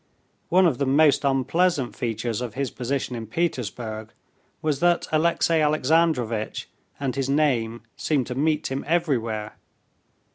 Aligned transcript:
One 0.49 0.65
of 0.65 0.79
the 0.79 0.87
most 0.87 1.23
unpleasant 1.23 1.95
features 1.95 2.41
of 2.41 2.55
his 2.55 2.71
position 2.71 3.15
in 3.15 3.27
Petersburg 3.27 4.11
was 4.59 4.79
that 4.79 5.05
Alexey 5.11 5.61
Alexandrovitch 5.61 6.67
and 6.99 7.15
his 7.15 7.29
name 7.29 7.83
seemed 7.95 8.25
to 8.25 8.33
meet 8.33 8.71
him 8.71 8.83
everywhere. 8.87 9.57